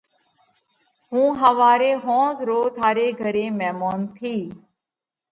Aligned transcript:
هُون 1.11 1.27
ۿواري 1.41 1.91
ۿونز 2.03 2.37
رو 2.47 2.59
ٿاري 2.77 3.07
گھري 3.21 3.45
ميمونَ 3.59 3.99
ٿِيه۔ 4.15 4.43